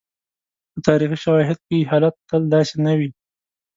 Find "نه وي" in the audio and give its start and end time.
2.85-3.09